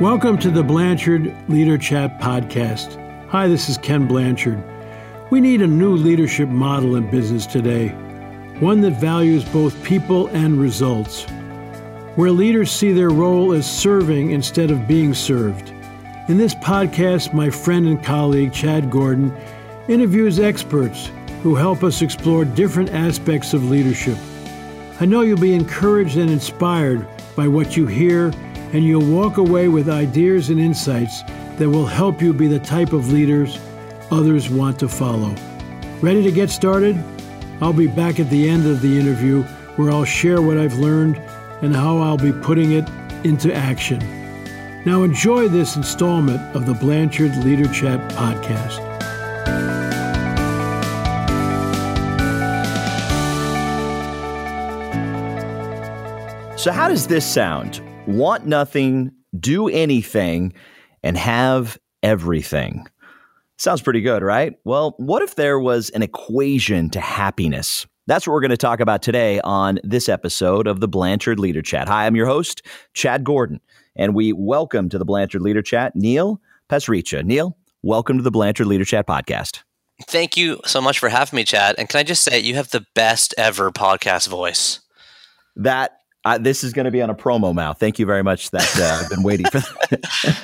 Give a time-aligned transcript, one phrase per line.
[0.00, 2.96] Welcome to the Blanchard Leader Chat podcast.
[3.28, 4.64] Hi, this is Ken Blanchard.
[5.28, 7.88] We need a new leadership model in business today,
[8.60, 11.24] one that values both people and results,
[12.16, 15.68] where leaders see their role as serving instead of being served.
[16.28, 19.36] In this podcast, my friend and colleague Chad Gordon
[19.86, 21.10] interviews experts
[21.42, 24.16] who help us explore different aspects of leadership.
[24.98, 28.32] I know you'll be encouraged and inspired by what you hear
[28.72, 31.22] and you'll walk away with ideas and insights
[31.56, 33.58] that will help you be the type of leaders
[34.10, 35.34] others want to follow.
[36.00, 37.02] Ready to get started?
[37.60, 39.42] I'll be back at the end of the interview
[39.76, 41.16] where I'll share what I've learned
[41.62, 42.88] and how I'll be putting it
[43.24, 43.98] into action.
[44.86, 48.88] Now, enjoy this installment of the Blanchard Leader Chat podcast.
[56.58, 57.82] So, how does this sound?
[58.06, 60.52] Want nothing, do anything,
[61.02, 62.86] and have everything.
[63.58, 64.54] Sounds pretty good, right?
[64.64, 67.86] Well, what if there was an equation to happiness?
[68.06, 71.62] That's what we're going to talk about today on this episode of the Blanchard Leader
[71.62, 71.88] Chat.
[71.88, 72.62] Hi, I'm your host,
[72.94, 73.60] Chad Gordon,
[73.94, 77.22] and we welcome to the Blanchard Leader Chat Neil Pasricha.
[77.22, 79.62] Neil, welcome to the Blanchard Leader Chat podcast.
[80.08, 81.74] Thank you so much for having me, Chad.
[81.76, 84.80] And can I just say, you have the best ever podcast voice.
[85.54, 87.78] That uh, this is going to be on a promo mouth.
[87.78, 88.50] Thank you very much.
[88.50, 89.62] That uh, I've been waiting for.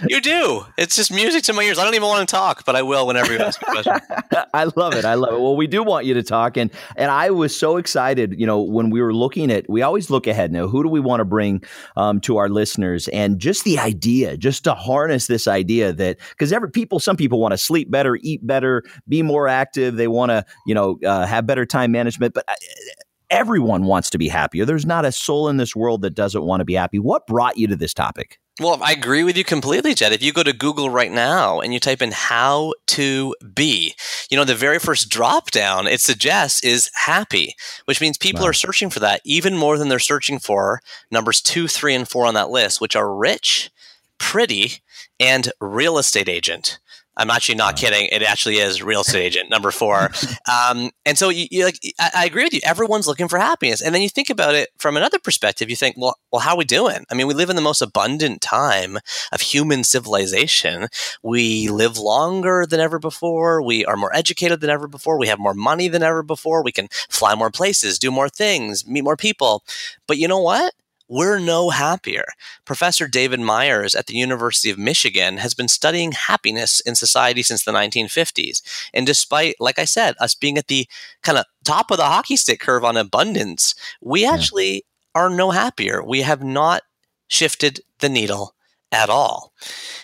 [0.09, 0.65] you do.
[0.79, 1.79] It's just music to my ears.
[1.79, 3.93] I don't even want to talk, but I will whenever you ask a question.
[4.55, 5.05] I love it.
[5.05, 5.41] I love it.
[5.41, 8.39] Well, we do want you to talk, and and I was so excited.
[8.39, 10.51] You know, when we were looking at, we always look ahead.
[10.51, 11.63] Now, who do we want to bring
[11.97, 13.09] um, to our listeners?
[13.09, 17.39] And just the idea, just to harness this idea that because every people, some people
[17.39, 19.97] want to sleep better, eat better, be more active.
[19.97, 22.45] They want to, you know, uh, have better time management, but.
[22.49, 24.65] I, uh, everyone wants to be happier.
[24.65, 26.99] There's not a soul in this world that doesn't want to be happy.
[26.99, 28.39] What brought you to this topic?
[28.59, 30.13] Well, I agree with you completely, Chad.
[30.13, 33.95] If you go to Google right now and you type in how to be,
[34.31, 38.49] you know, the very first drop down it suggests is happy, which means people wow.
[38.49, 40.81] are searching for that even more than they're searching for
[41.11, 43.71] numbers two, three, and four on that list, which are rich,
[44.17, 44.83] pretty,
[45.21, 46.79] and real estate agent.
[47.17, 48.09] I'm actually not kidding.
[48.13, 50.11] It actually is real estate agent number four.
[50.49, 52.61] Um, and so you, you like, I, I, agree with you.
[52.65, 53.83] Everyone's looking for happiness.
[53.83, 55.69] And then you think about it from another perspective.
[55.69, 57.05] You think, well, well, how are we doing?
[57.11, 58.99] I mean, we live in the most abundant time
[59.33, 60.87] of human civilization.
[61.23, 63.61] We live longer than ever before.
[63.61, 65.19] We are more educated than ever before.
[65.19, 66.63] We have more money than ever before.
[66.63, 69.65] We can fly more places, do more things, meet more people.
[70.07, 70.75] But you know what?
[71.09, 72.25] We're no happier.
[72.65, 77.65] Professor David Myers at the University of Michigan has been studying happiness in society since
[77.65, 78.63] the 1950s.
[78.93, 80.87] And despite, like I said, us being at the
[81.23, 84.33] kind of top of the hockey stick curve on abundance, we yeah.
[84.33, 84.85] actually
[85.15, 86.03] are no happier.
[86.05, 86.83] We have not
[87.29, 88.55] shifted the needle
[88.93, 89.53] at all.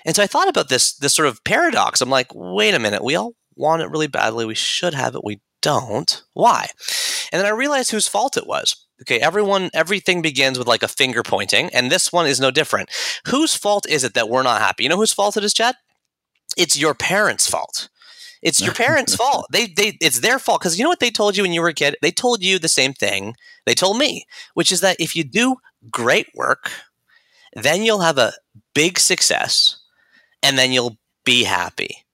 [0.05, 2.01] And so I thought about this this sort of paradox.
[2.01, 4.45] I'm like, wait a minute, we all want it really badly.
[4.45, 5.25] We should have it.
[5.25, 6.23] We don't.
[6.35, 6.69] Why?
[7.33, 8.77] And then I realized whose fault it was.
[9.03, 12.91] Okay, everyone, everything begins with like a finger pointing, and this one is no different.
[13.27, 14.85] Whose fault is it that we're not happy?
[14.85, 15.75] You know whose fault it is, Chad?
[16.57, 17.89] It's your parents' fault.
[18.43, 19.47] It's your parents' fault.
[19.51, 21.69] They, they, it's their fault because you know what they told you when you were
[21.69, 21.97] a kid.
[22.01, 23.35] They told you the same thing
[23.67, 25.57] they told me, which is that if you do
[25.91, 26.71] great work,
[27.55, 28.33] then you'll have a
[28.75, 29.79] big success,
[30.43, 32.05] and then you'll be happy.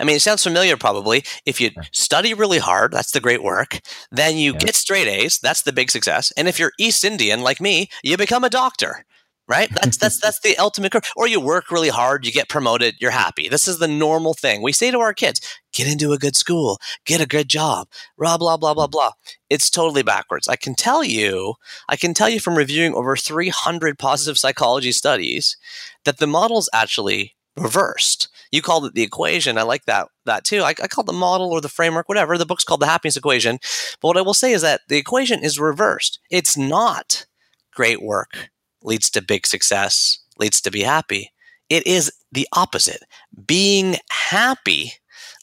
[0.00, 1.24] I mean, it sounds familiar probably.
[1.44, 3.80] If you study really hard, that's the great work.
[4.10, 4.58] Then you yeah.
[4.58, 6.32] get straight A's, that's the big success.
[6.36, 9.04] And if you're East Indian like me, you become a doctor.
[9.46, 9.68] Right?
[9.68, 13.48] That's that's that's the ultimate or you work really hard, you get promoted, you're happy.
[13.48, 14.62] This is the normal thing.
[14.62, 15.40] We say to our kids,
[15.72, 18.92] get into a good school, get a good job, blah blah blah blah mm.
[18.92, 19.10] blah.
[19.50, 20.46] It's totally backwards.
[20.46, 21.54] I can tell you,
[21.88, 25.56] I can tell you from reviewing over 300 positive psychology studies
[26.04, 28.28] that the model's actually reversed.
[28.50, 29.58] You called it the equation.
[29.58, 30.62] I like that that too.
[30.62, 32.36] I, I call it the model or the framework, whatever.
[32.36, 33.58] The book's called the happiness equation.
[34.00, 36.18] But what I will say is that the equation is reversed.
[36.30, 37.26] It's not
[37.72, 38.50] great work
[38.82, 41.30] leads to big success, leads to be happy.
[41.68, 43.02] It is the opposite.
[43.46, 44.94] Being happy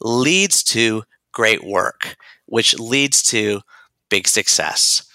[0.01, 2.15] leads to great work,
[2.45, 3.61] which leads to
[4.09, 5.06] big success.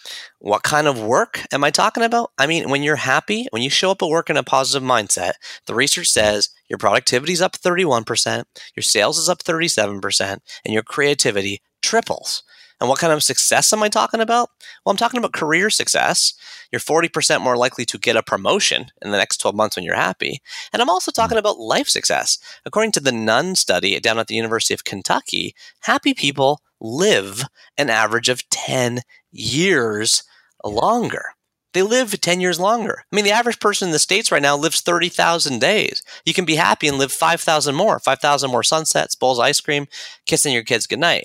[0.42, 2.32] What kind of work am I talking about?
[2.36, 5.34] I mean, when you're happy, when you show up at work in a positive mindset,
[5.66, 8.42] the research says your productivity is up 31%,
[8.74, 12.42] your sales is up 37%, and your creativity triples.
[12.80, 14.48] And what kind of success am I talking about?
[14.84, 16.34] Well, I'm talking about career success.
[16.72, 19.94] You're 40% more likely to get a promotion in the next 12 months when you're
[19.94, 20.40] happy.
[20.72, 22.38] And I'm also talking about life success.
[22.66, 27.44] According to the Nun study down at the University of Kentucky, happy people live
[27.78, 30.24] an average of 10 years
[30.64, 31.24] longer.
[31.72, 33.04] They live 10 years longer.
[33.10, 36.02] I mean, the average person in the States right now lives 30,000 days.
[36.26, 39.86] You can be happy and live 5,000 more, 5,000 more sunsets, bowls of ice cream,
[40.26, 41.24] kissing your kids goodnight.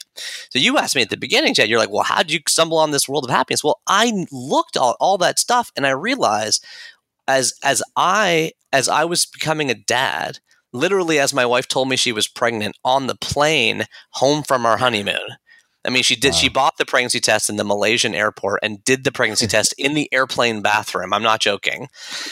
[0.49, 2.77] So you asked me at the beginning, Chad, you're like, well, how did you stumble
[2.77, 3.63] on this world of happiness?
[3.63, 6.63] Well, I looked at all, all that stuff and I realized
[7.27, 10.39] as, as I, as I was becoming a dad,
[10.71, 14.77] literally as my wife told me she was pregnant on the plane home from our
[14.77, 15.35] honeymoon,
[15.87, 16.33] I mean, she did.
[16.33, 16.37] Wow.
[16.37, 19.93] She bought the pregnancy test in the Malaysian airport and did the pregnancy test in
[19.93, 21.13] the airplane bathroom.
[21.13, 21.87] I'm not joking.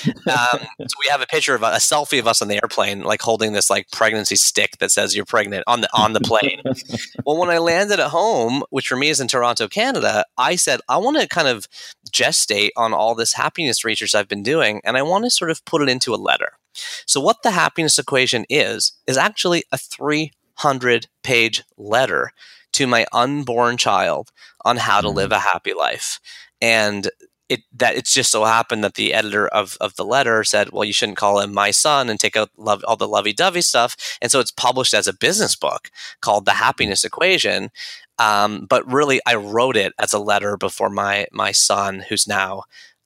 [0.05, 0.15] Um,
[0.81, 3.21] so we have a picture of a, a, selfie of us on the airplane, like
[3.21, 6.61] holding this like pregnancy stick that says you're pregnant on the on the plane.
[7.25, 10.81] well, when I landed at home, which for me is in Toronto, Canada, I said
[10.89, 11.67] I want to kind of
[12.11, 15.63] gestate on all this happiness research I've been doing, and I want to sort of
[15.63, 16.57] put it into a letter.
[17.05, 22.31] So, what the happiness equation is is actually a 300 page letter
[22.75, 24.31] to my unborn child
[24.63, 25.37] on how to live mm.
[25.37, 26.19] a happy life.
[26.61, 27.09] And
[27.47, 30.83] it that it's just so happened that the editor of, of the letter said, well,
[30.83, 34.17] you shouldn't call him my son and take out love, all the lovey dovey stuff.
[34.21, 35.89] And so it's published as a business book
[36.21, 37.69] called The Happiness Equation.
[38.17, 42.63] Um, but really, I wrote it as a letter before my my son, who's now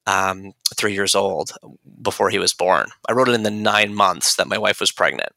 [0.07, 1.51] um, three years old,
[2.01, 2.87] before he was born.
[3.07, 5.31] I wrote it in the nine months that my wife was pregnant.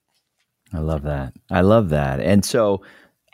[0.72, 1.34] I love that.
[1.50, 2.20] I love that.
[2.20, 2.82] And so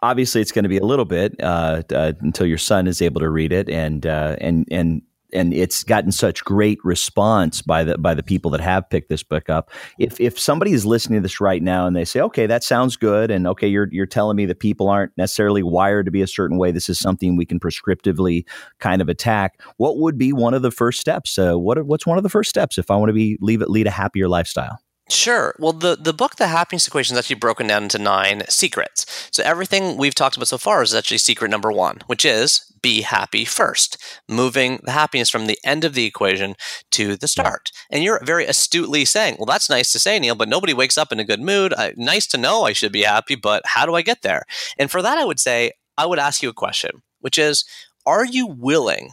[0.03, 3.21] obviously it's going to be a little bit uh, uh, until your son is able
[3.21, 5.03] to read it, and uh, and and
[5.33, 9.23] and it's gotten such great response by the by the people that have picked this
[9.23, 9.71] book up.
[9.99, 12.97] If if somebody is listening to this right now and they say, "Okay, that sounds
[12.97, 16.27] good," and okay, you're you're telling me that people aren't necessarily wired to be a
[16.27, 16.71] certain way.
[16.71, 18.45] This is something we can prescriptively
[18.79, 19.61] kind of attack.
[19.77, 21.39] What would be one of the first steps?
[21.39, 23.71] Uh, what what's one of the first steps if I want to be leave it
[23.71, 24.79] lead a happier lifestyle?
[25.11, 25.55] Sure.
[25.59, 29.29] Well, the, the book, The Happiness Equation, is actually broken down into nine secrets.
[29.33, 33.01] So everything we've talked about so far is actually secret number one, which is be
[33.01, 33.97] happy first,
[34.29, 36.55] moving the happiness from the end of the equation
[36.91, 37.73] to the start.
[37.91, 41.11] And you're very astutely saying, well, that's nice to say, Neil, but nobody wakes up
[41.11, 41.73] in a good mood.
[41.73, 44.45] I, nice to know I should be happy, but how do I get there?
[44.79, 47.65] And for that, I would say, I would ask you a question, which is,
[48.05, 49.11] are you willing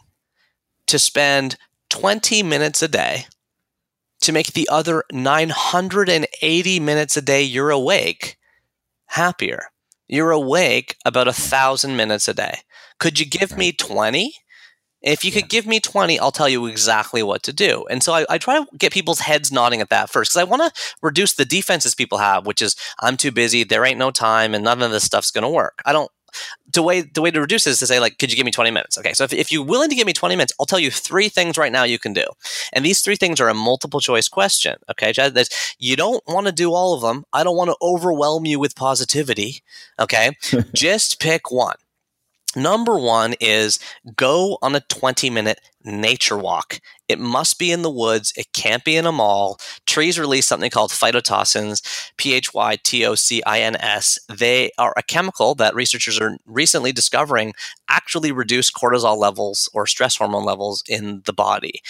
[0.88, 1.56] to spend
[1.90, 3.26] 20 minutes a day
[4.26, 8.38] to make the other 980 minutes a day you're awake
[9.06, 9.66] happier.
[10.08, 12.60] You're awake about a thousand minutes a day.
[13.00, 14.34] Could you give me 20?
[15.04, 17.86] If you could give me 20, I'll tell you exactly what to do.
[17.92, 20.50] And so I, I try to get people's heads nodding at that first because I
[20.50, 24.10] want to reduce the defenses people have, which is I'm too busy, there ain't no
[24.10, 25.80] time, and none of this stuff's going to work.
[25.86, 26.10] I don't
[26.72, 28.52] the way the way to reduce this is to say like could you give me
[28.52, 28.98] 20 minutes?
[28.98, 31.30] Okay so if, if you're willing to give me 20 minutes i'll tell you three
[31.30, 32.26] things right now you can do.
[32.74, 35.14] And these three things are a multiple choice question okay?
[35.80, 37.26] You don't want to do all of them.
[37.34, 39.64] I don't want to overwhelm you with positivity
[40.00, 40.32] okay?
[40.74, 41.76] Just pick one
[42.56, 43.80] Number one is
[44.16, 46.80] go on a 20 minute nature walk.
[47.08, 48.34] It must be in the woods.
[48.36, 49.60] It can't be in a mall.
[49.86, 54.18] Trees release something called phytoncides, P H Y T O C I N S.
[54.28, 57.54] They are a chemical that researchers are recently discovering
[57.88, 61.82] actually reduce cortisol levels or stress hormone levels in the body.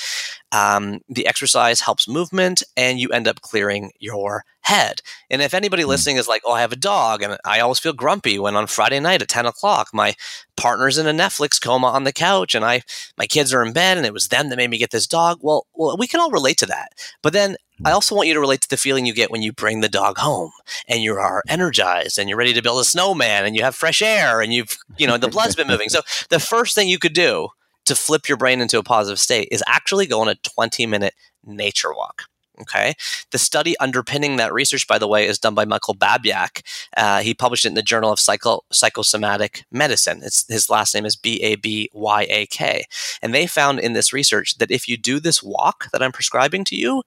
[0.52, 5.02] Um, the exercise helps movement, and you end up clearing your head.
[5.30, 5.88] And if anybody mm.
[5.88, 8.68] listening is like, oh, I have a dog and I always feel grumpy when on
[8.68, 10.16] Friday night at 10 o'clock, my
[10.58, 12.82] partner's in a Netflix coma on the couch and I,
[13.18, 15.40] my kids are in bed and it was them that made me get this dog.
[15.42, 16.94] Well, well we can all relate to that.
[17.22, 17.94] But then I hmm.
[17.94, 20.18] also want you to relate to the feeling you get when you bring the dog
[20.18, 20.52] home
[20.88, 24.02] and you are energized and you're ready to build a snowman and you have fresh
[24.02, 25.90] air and you've, you know, the blood's been moving.
[25.90, 27.50] So the first thing you could do
[27.86, 31.14] to flip your brain into a positive state is actually go on a 20 minute
[31.46, 32.24] nature walk.
[32.62, 32.94] Okay.
[33.32, 36.62] The study underpinning that research, by the way, is done by Michael Babyak.
[36.96, 40.22] Uh, he published it in the Journal of Psycho- Psychosomatic Medicine.
[40.24, 42.86] It's, his last name is B A B Y A K.
[43.22, 46.64] And they found in this research that if you do this walk that I'm prescribing
[46.66, 47.04] to you,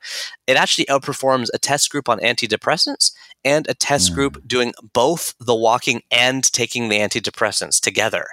[0.47, 3.13] it actually outperforms a test group on antidepressants
[3.45, 4.15] and a test mm.
[4.15, 8.27] group doing both the walking and taking the antidepressants together.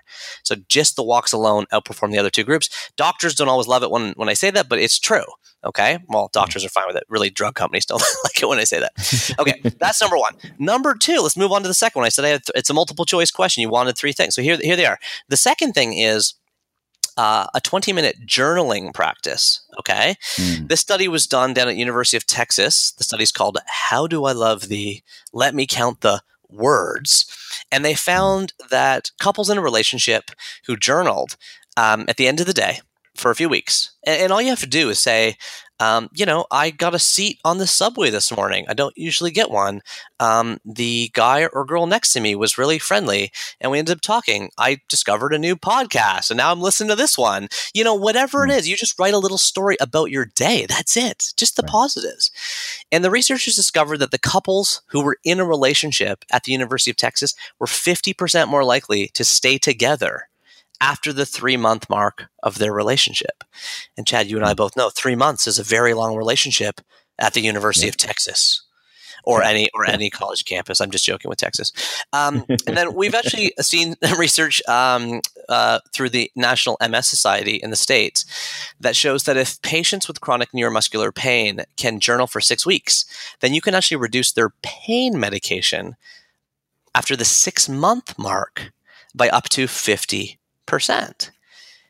[0.43, 2.69] So just the walks alone outperform the other two groups.
[2.97, 5.25] Doctors don't always love it when, when I say that, but it's true.
[5.65, 5.99] Okay.
[6.07, 7.03] Well, doctors are fine with it.
[7.09, 8.93] Really, drug companies don't like it when I say that.
[9.39, 9.59] Okay.
[9.79, 10.33] that's number one.
[10.59, 12.05] Number two, let's move on to the second one.
[12.05, 13.61] I said I th- it's a multiple choice question.
[13.61, 14.35] You wanted three things.
[14.35, 14.99] So here, here they are.
[15.29, 16.35] The second thing is
[17.17, 19.65] uh, a 20 minute journaling practice.
[19.79, 20.15] Okay.
[20.35, 20.67] Mm.
[20.67, 22.91] This study was done down at University of Texas.
[22.91, 25.03] The study is called How Do I Love Thee?
[25.33, 27.25] Let Me Count the Words.
[27.71, 30.31] And they found that couples in a relationship
[30.67, 31.35] who journaled
[31.77, 32.79] um, at the end of the day,
[33.15, 33.91] for a few weeks.
[34.05, 35.35] And, and, all you have to do is say,
[35.79, 38.65] Um, you know, I got a seat on the subway this morning.
[38.69, 39.81] I don't usually get one.
[40.21, 44.01] Um, the guy or girl next to me was really friendly, and we ended up
[44.01, 44.51] talking.
[44.57, 47.49] I discovered a new podcast, and now I'm listening to this one.
[47.73, 48.67] You know, whatever it Mm.
[48.67, 50.65] you just write a little story about your day.
[50.65, 51.71] That's it, just the Right.
[51.71, 52.31] positives.
[52.91, 56.91] And the researchers discovered that the couples who were in a relationship at the University
[56.91, 60.29] of Texas were 50% more likely to stay together
[60.81, 63.43] after the three month mark of their relationship.
[63.97, 66.81] And Chad, you and I both know three months is a very long relationship
[67.19, 67.89] at the University Yeah.
[67.91, 68.61] of Texas.
[69.27, 70.79] Or any or any college campus.
[70.79, 71.71] I'm just joking with Texas.
[72.13, 77.71] Um, and then we've actually seen research um, uh, through the National MS Society in
[77.71, 78.23] the states
[78.79, 83.03] that shows that if patients with chronic neuromuscular pain can journal for six weeks,
[83.39, 85.95] then you can actually reduce their pain medication
[86.93, 88.71] after the six month mark
[89.15, 89.65] by up to
[90.67, 91.31] 50%.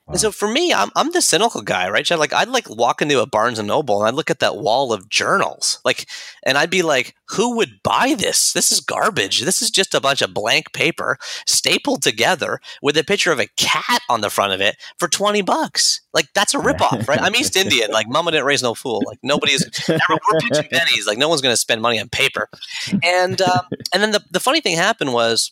[0.08, 0.12] Wow.
[0.12, 2.08] And so for me, I'm, I'm the cynical guy, right?
[2.12, 4.94] Like I'd like walk into a Barnes and Noble and I'd look at that wall
[4.94, 6.06] of journals, like,
[6.44, 8.54] and I'd be like, who would buy this?
[8.54, 9.42] This is garbage.
[9.42, 11.18] This is just a bunch of blank paper
[11.48, 15.42] stapled together with a picture of a cat on the front of it for 20
[15.42, 16.02] bucks.
[16.14, 17.20] Like that's a ripoff, right?
[17.20, 17.90] I'm East Indian.
[17.90, 19.02] Like mama didn't raise no fool.
[19.08, 21.08] Like nobody's, we're pitching pennies.
[21.08, 22.48] Like no one's going to spend money on paper.
[23.02, 25.52] And, um, and then the, the funny thing happened was,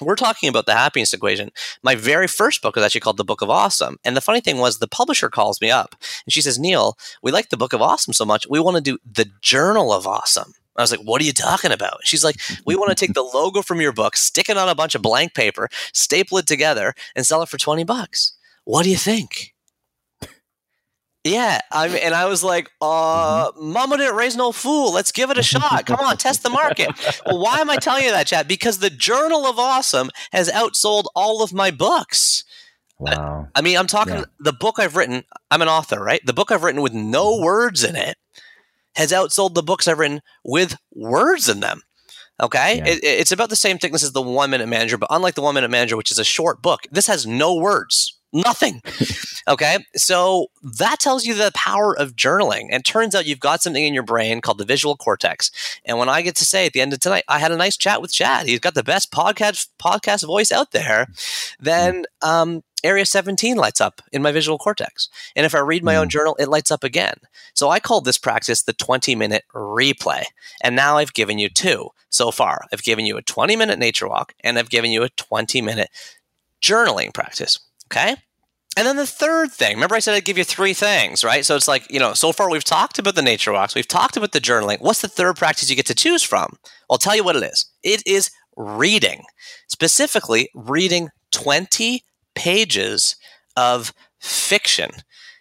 [0.00, 1.50] we're talking about the happiness equation.
[1.82, 3.98] My very first book was actually called The Book of Awesome.
[4.04, 5.94] And the funny thing was, the publisher calls me up
[6.26, 8.82] and she says, Neil, we like The Book of Awesome so much, we want to
[8.82, 10.54] do The Journal of Awesome.
[10.76, 11.98] I was like, what are you talking about?
[12.04, 14.74] She's like, we want to take the logo from your book, stick it on a
[14.74, 18.34] bunch of blank paper, staple it together, and sell it for 20 bucks.
[18.64, 19.54] What do you think?
[21.22, 24.90] Yeah, I mean, and I was like, uh, Mama didn't raise no fool.
[24.92, 25.84] Let's give it a shot.
[25.84, 26.88] Come on, test the market.
[27.26, 28.48] Well, why am I telling you that, Chad?
[28.48, 32.44] Because the Journal of Awesome has outsold all of my books.
[32.98, 33.48] wow.
[33.54, 34.24] I mean, I'm talking Yeah.
[34.38, 35.24] the book I've written.
[35.50, 36.20] I'm an author, right?
[36.24, 38.16] The book I've written with no words in it
[38.96, 41.82] has outsold the books I've written with words in them.
[42.42, 42.86] Okay, Yeah.
[42.88, 45.54] it, it's about the same thickness as the One Minute Manager, but unlike the One
[45.54, 48.82] Minute Manager, which is a short book, this has no words, nothing.
[49.48, 50.46] okay, so
[50.78, 52.68] that tells you the power of journaling.
[52.70, 55.50] And turns out you've got something in your brain called the visual cortex.
[55.84, 57.76] And when I get to say at the end of tonight, I had a nice
[57.76, 58.46] chat with Chad.
[58.46, 61.06] He's got the best podcast podcast voice out there.
[61.58, 65.08] Then um, Area 17 lights up in my visual cortex.
[65.36, 66.10] And if I read my own Mm.
[66.10, 67.14] journal, it lights up again.
[67.52, 70.24] So I call this practice the 20 minute replay.
[70.62, 72.64] And now I've given you two so far.
[72.72, 75.90] I've given you a 20 minute nature walk and I've given you a 20 minute
[76.62, 77.58] journaling practice.
[77.90, 78.16] Okay.
[78.76, 81.44] And then the third thing, remember I said I'd give you three things, right?
[81.44, 84.16] So it's like, you know, so far we've talked about the nature walks, we've talked
[84.16, 84.80] about the journaling.
[84.80, 86.56] What's the third practice you get to choose from?
[86.88, 87.64] I'll tell you what it is.
[87.82, 89.24] It is reading,
[89.68, 92.04] specifically reading 20
[92.36, 93.16] pages
[93.56, 94.90] of fiction.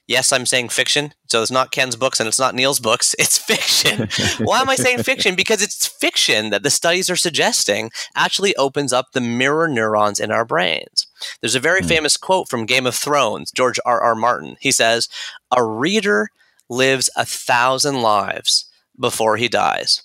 [0.07, 1.13] Yes, I'm saying fiction.
[1.27, 3.15] So it's not Ken's books and it's not Neil's books.
[3.19, 4.09] It's fiction.
[4.43, 5.35] Why am I saying fiction?
[5.35, 10.31] Because it's fiction that the studies are suggesting actually opens up the mirror neurons in
[10.31, 11.05] our brains.
[11.41, 11.87] There's a very Hmm.
[11.87, 14.01] famous quote from Game of Thrones, George R.
[14.01, 14.15] R.
[14.15, 14.57] Martin.
[14.59, 15.09] He says,
[15.55, 16.29] A reader
[16.69, 18.65] lives a thousand lives
[18.99, 20.03] before he dies.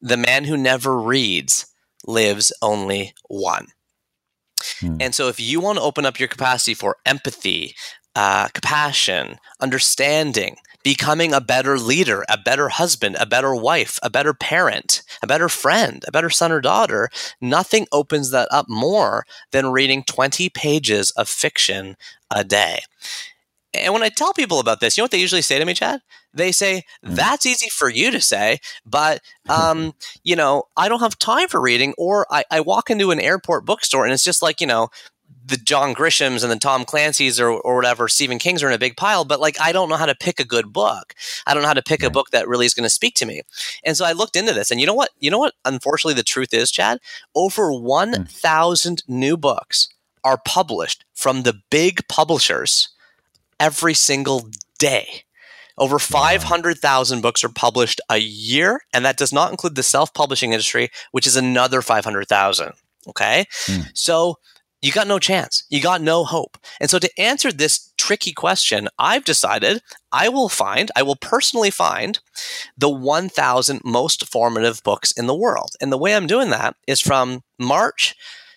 [0.00, 1.66] The man who never reads
[2.06, 3.68] lives only one.
[4.80, 4.96] Hmm.
[5.00, 7.74] And so, if you want to open up your capacity for empathy,
[8.14, 14.32] uh, compassion, understanding, becoming a better leader, a better husband, a better wife, a better
[14.32, 19.72] parent, a better friend, a better son or daughter, nothing opens that up more than
[19.72, 21.96] reading 20 pages of fiction
[22.30, 22.78] a day.
[23.74, 25.74] And when I tell people about this, you know what they usually say to me,
[25.74, 26.02] Chad?
[26.32, 27.16] They say, Mm.
[27.16, 31.60] that's easy for you to say, but, um, you know, I don't have time for
[31.60, 31.94] reading.
[31.98, 34.88] Or I, I walk into an airport bookstore and it's just like, you know,
[35.46, 38.78] the John Grishams and the Tom Clancy's or, or whatever, Stephen King's are in a
[38.78, 41.14] big pile, but like I don't know how to pick a good book.
[41.46, 43.26] I don't know how to pick a book that really is going to speak to
[43.26, 43.42] me.
[43.84, 45.10] And so I looked into this, and you know what?
[45.18, 45.54] You know what?
[45.64, 46.98] Unfortunately, the truth is, Chad,
[47.34, 49.88] over 1,000 new books
[50.24, 52.88] are published from the big publishers
[53.60, 54.48] every single
[54.78, 55.22] day.
[55.78, 60.52] Over 500,000 books are published a year, and that does not include the self publishing
[60.52, 62.72] industry, which is another 500,000.
[63.08, 63.44] Okay.
[63.66, 63.82] Hmm.
[63.94, 64.36] So
[64.82, 65.64] you got no chance.
[65.68, 66.58] You got no hope.
[66.80, 71.70] And so to answer this tricky question, I've decided I will find, I will personally
[71.70, 72.18] find
[72.76, 75.70] the 1,000 most formative books in the world.
[75.80, 78.14] And the way I'm doing that is from March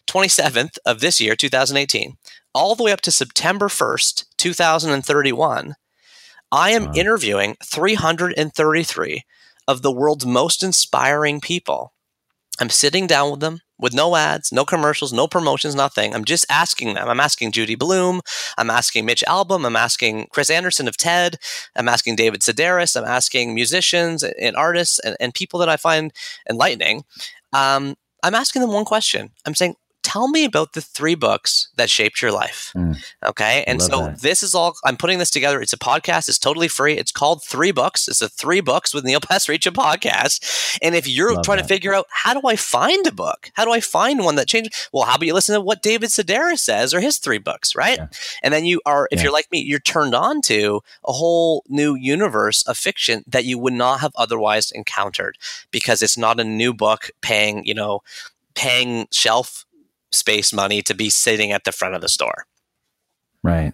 [0.07, 2.17] 27th of this year, 2018,
[2.53, 5.75] all the way up to September 1st, 2031.
[6.51, 6.91] I am Wow.
[6.95, 9.23] interviewing 333
[9.67, 11.93] of the world's most inspiring people.
[12.59, 13.61] I'm sitting down with them.
[13.79, 16.13] With no ads, no commercials, no promotions, nothing.
[16.13, 17.07] I'm just asking them.
[17.07, 18.21] I'm asking Judy Blume.
[18.57, 19.65] I'm asking Mitch Albom.
[19.65, 21.37] I'm asking Chris Anderson of TED.
[21.75, 22.97] I'm asking David Sedaris.
[22.97, 26.11] I'm asking musicians and artists and, and people that I find
[26.49, 27.03] enlightening.
[27.53, 29.31] Um, I'm asking them one question.
[29.45, 32.71] I'm saying, tell me about the three books that shaped your life.
[32.75, 33.03] Mm.
[33.25, 33.63] Okay.
[33.67, 34.21] And so that.
[34.21, 35.61] this is all, I'm putting this together.
[35.61, 36.29] It's a podcast.
[36.29, 36.97] It's totally free.
[36.97, 38.07] It's called Three Books.
[38.07, 40.77] It's a three books with Neil Pasricha podcast.
[40.81, 41.63] And if you're Love trying that.
[41.63, 43.51] to figure out how do I find a book?
[43.53, 44.89] How do I find one that changes?
[44.91, 47.97] Well, how about you listen to what David Sedaris says or his three books, right?
[47.97, 48.07] Yeah.
[48.41, 49.23] And then you are, if yeah.
[49.23, 53.59] you're like me, you're turned on to a whole new universe of fiction that you
[53.59, 55.37] would not have otherwise encountered
[55.71, 58.01] because it's not a new book paying, you know,
[58.55, 59.65] paying shelf
[60.11, 62.45] space money to be sitting at the front of the store.
[63.43, 63.73] Right.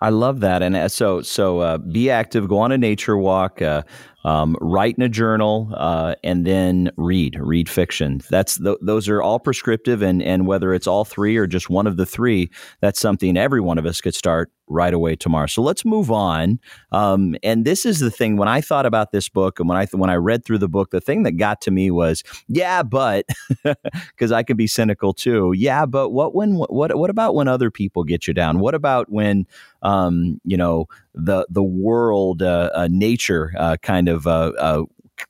[0.00, 0.62] I love that.
[0.62, 3.82] And uh, so, so uh, be active, go on a nature walk, uh,
[4.26, 8.20] um, write in a journal, uh, and then read, read fiction.
[8.28, 11.86] That's th- those are all prescriptive, and and whether it's all three or just one
[11.86, 15.46] of the three, that's something every one of us could start right away tomorrow.
[15.46, 16.58] So let's move on.
[16.90, 19.84] Um, and this is the thing when I thought about this book and when I
[19.84, 22.82] th- when I read through the book, the thing that got to me was, yeah,
[22.82, 23.26] but
[23.62, 25.52] because I can be cynical too.
[25.56, 28.58] Yeah, but what when what what about when other people get you down?
[28.58, 29.46] What about when
[29.82, 34.84] um, you know the the world, uh, uh, nature, uh, kind of uh, uh,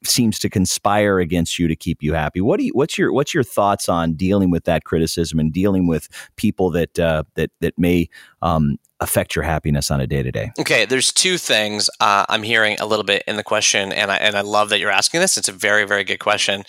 [0.04, 2.40] seems to conspire against you to keep you happy.
[2.40, 5.86] What do you, what's your what's your thoughts on dealing with that criticism and dealing
[5.86, 8.08] with people that uh, that that may
[8.42, 10.52] um, affect your happiness on a day to day?
[10.58, 14.16] Okay, there's two things uh, I'm hearing a little bit in the question, and I
[14.16, 15.38] and I love that you're asking this.
[15.38, 16.64] It's a very very good question.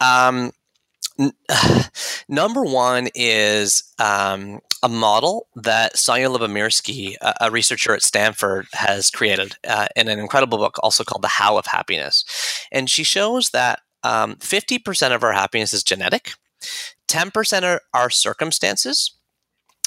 [0.00, 0.52] Um,
[2.28, 9.10] number one is um, a model that Sonja Lyubomirsky, a, a researcher at Stanford, has
[9.10, 12.24] created uh, in an incredible book also called The How of Happiness.
[12.72, 16.32] And she shows that um, 50% of our happiness is genetic,
[17.08, 19.12] 10% are our circumstances,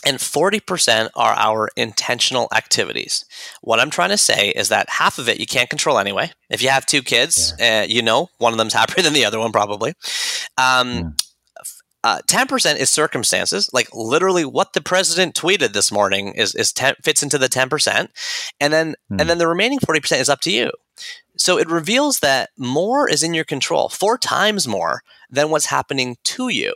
[0.06, 3.26] and 40% are our intentional activities.
[3.62, 6.32] What I'm trying to say is that half of it you can't control anyway.
[6.50, 7.82] If you have two kids, yeah.
[7.82, 9.94] uh, you know one of them's happier than the other one, probably.
[10.58, 11.14] Um, mm.
[12.04, 16.94] Uh, 10% is circumstances, like literally what the president tweeted this morning is, is ten,
[17.04, 18.08] fits into the 10%.
[18.62, 19.20] And then, mm.
[19.20, 20.72] and then the remaining 40% is up to you.
[21.38, 26.16] So it reveals that more is in your control, four times more than what's happening
[26.24, 26.74] to you.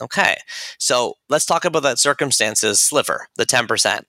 [0.00, 0.38] Okay.
[0.78, 4.02] So let's talk about that circumstances sliver, the 10%.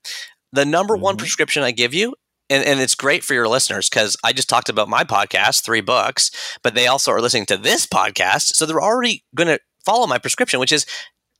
[0.53, 1.03] The number mm-hmm.
[1.03, 2.15] one prescription I give you
[2.51, 5.81] and, and, it's great for your listeners because I just talked about my podcast, three
[5.81, 8.55] books, but they also are listening to this podcast.
[8.55, 10.85] So they're already going to follow my prescription, which is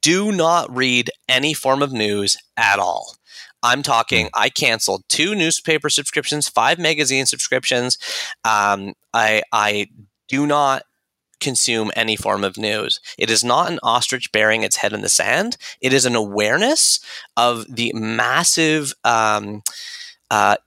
[0.02, 3.16] do not read any form of news at all.
[3.64, 4.42] I'm talking, hmm.
[4.42, 7.98] I canceled two newspaper subscriptions, five magazine subscriptions.
[8.44, 9.90] Um, I, I
[10.28, 10.84] do not
[11.40, 13.00] consume any form of news.
[13.18, 15.58] It is not an ostrich burying its head in the sand.
[15.82, 17.00] It is an awareness
[17.36, 19.64] of the massive um,
[20.30, 20.58] uh,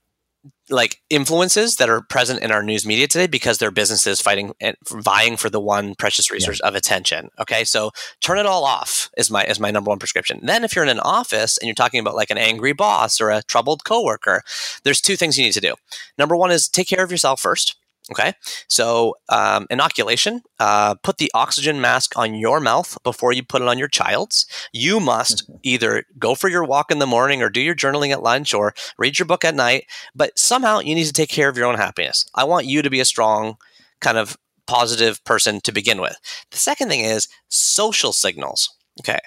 [0.71, 4.77] like influences that are present in our news media today because their businesses fighting and
[4.89, 6.69] vying for the one precious resource yeah.
[6.69, 7.29] of attention.
[7.39, 10.41] Okay, so turn it all off is my is my number one prescription.
[10.43, 13.31] Then if you're in an office and you're talking about like an angry boss or
[13.31, 14.43] a troubled coworker,
[14.85, 15.75] there's two things you need to do.
[16.19, 17.77] Number one is take care of yourself first.
[18.11, 18.35] Okay,
[18.69, 20.43] so um, inoculation.
[20.61, 24.47] Uh, put the oxygen mask on your mouth before you put it on your child's.
[24.75, 28.23] You must either go for your walk in the morning, or do your journaling at
[28.23, 29.85] lunch, or read your book at night.
[30.15, 32.27] But somehow you need to take care of your own happiness.
[32.35, 33.57] I want you to be a strong,
[34.01, 34.37] kind of
[34.67, 36.17] positive person to begin with.
[36.51, 38.69] The second thing is social signals.
[39.01, 39.19] Okay,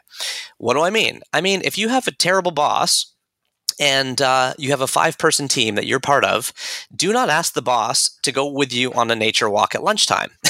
[0.60, 1.22] what do I mean?
[1.34, 3.14] I mean if you have a terrible boss
[3.80, 6.54] and uh, you have a five person team that you're part of,
[6.96, 10.32] do not ask the boss to go with you on a nature walk at lunchtime.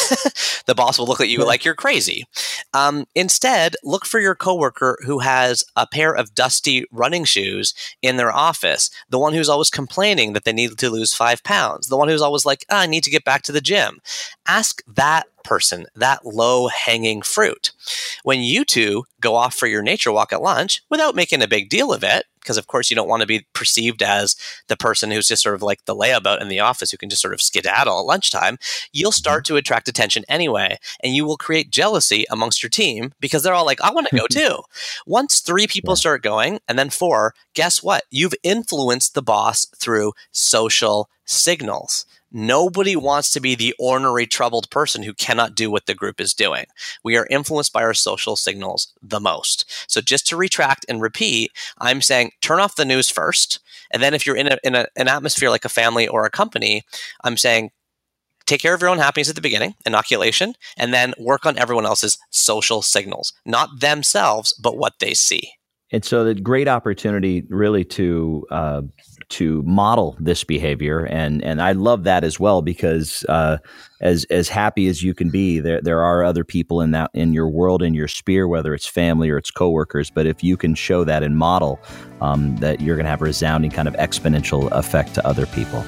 [0.65, 2.25] the boss will look at you like you're crazy.
[2.73, 8.17] Um, instead, look for your coworker who has a pair of dusty running shoes in
[8.17, 11.97] their office, the one who's always complaining that they need to lose five pounds, the
[11.97, 13.99] one who's always like, oh, I need to get back to the gym.
[14.47, 17.71] Ask that person, that low hanging fruit.
[18.23, 21.69] When you two go off for your nature walk at lunch without making a big
[21.69, 24.35] deal of it, because of course you don't want to be perceived as
[24.67, 27.21] the person who's just sort of like the layabout in the office who can just
[27.21, 28.57] sort of skedaddle at lunchtime,
[28.91, 29.55] you'll start mm-hmm.
[29.55, 33.65] to attract attention anyway, and you will create jealousy amongst your team because they're all
[33.65, 34.63] like, I want to go too.
[35.05, 38.03] Once three people start going, and then four, guess what?
[38.09, 42.05] You've influenced the boss through social signals.
[42.31, 46.33] Nobody wants to be the ornery, troubled person who cannot do what the group is
[46.33, 46.65] doing.
[47.03, 49.69] We are influenced by our social signals the most.
[49.87, 53.59] So, just to retract and repeat, I'm saying turn off the news first.
[53.91, 56.29] And then, if you're in, a, in a, an atmosphere like a family or a
[56.29, 56.83] company,
[57.23, 57.71] I'm saying
[58.45, 61.85] take care of your own happiness at the beginning, inoculation, and then work on everyone
[61.85, 65.51] else's social signals, not themselves, but what they see.
[65.91, 68.81] And so, the great opportunity really to uh,
[69.29, 73.57] to model this behavior, and and I love that as well because uh,
[73.99, 77.33] as as happy as you can be, there there are other people in that in
[77.33, 80.09] your world, in your sphere, whether it's family or it's coworkers.
[80.09, 81.79] But if you can show that and model,
[82.21, 85.83] um, that you're going to have a resounding kind of exponential effect to other people.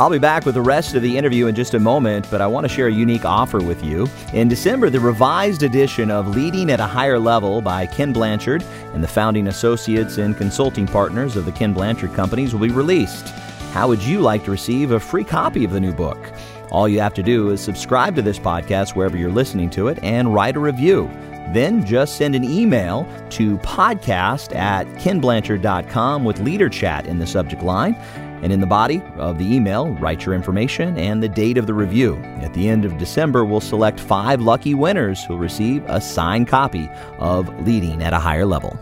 [0.00, 2.46] I'll be back with the rest of the interview in just a moment, but I
[2.46, 4.08] want to share a unique offer with you.
[4.32, 9.04] In December, the revised edition of Leading at a Higher Level by Ken Blanchard and
[9.04, 13.28] the founding associates and consulting partners of the Ken Blanchard Companies will be released.
[13.72, 16.32] How would you like to receive a free copy of the new book?
[16.70, 19.98] All you have to do is subscribe to this podcast wherever you're listening to it
[20.02, 21.10] and write a review.
[21.52, 27.62] Then just send an email to podcast at kenblanchard.com with Leader Chat in the subject
[27.62, 27.94] line.
[28.42, 31.74] And in the body of the email, write your information and the date of the
[31.74, 32.16] review.
[32.40, 36.88] At the end of December, we'll select five lucky winners who'll receive a signed copy
[37.18, 38.78] of Leading at a Higher Level.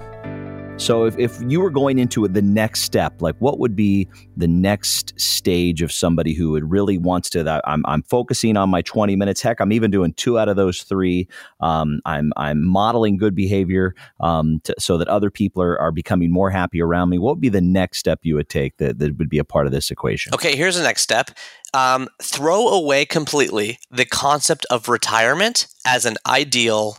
[0.79, 4.47] So if, if you were going into the next step, like what would be the
[4.47, 9.17] next stage of somebody who would really wants to I'm, I'm focusing on my 20
[9.17, 9.43] minutes.
[9.43, 11.27] Heck, I'm even doing two out of those three.
[11.61, 16.31] Um, I'm, I'm modeling good behavior um, to, so that other people are, are becoming
[16.31, 17.19] more happy around me.
[17.19, 19.67] What would be the next step you would take that, that would be a part
[19.67, 20.33] of this equation?
[20.33, 21.33] Okay, here's the next step.
[21.75, 26.99] Um, throw away completely the concept of retirement as an ideal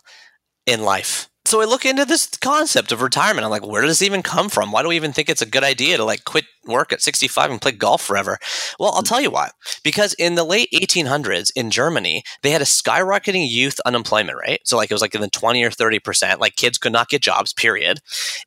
[0.65, 3.43] in life so I look into this concept of retirement.
[3.43, 4.71] I'm like, where does this even come from?
[4.71, 7.49] Why do we even think it's a good idea to like quit work at 65
[7.49, 8.37] and play golf forever?
[8.79, 9.49] Well, I'll tell you why.
[9.83, 14.61] Because in the late 1800s in Germany, they had a skyrocketing youth unemployment rate.
[14.65, 16.39] So like it was like in the 20 or 30 percent.
[16.39, 17.51] Like kids could not get jobs.
[17.51, 17.99] Period.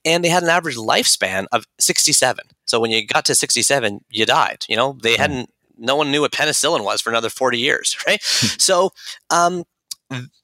[0.04, 2.44] And they had an average lifespan of 67.
[2.66, 4.64] So when you got to 67, you died.
[4.68, 5.50] You know, they hadn't.
[5.76, 8.22] No one knew what penicillin was for another 40 years, right?
[8.22, 8.90] so,
[9.30, 9.64] um,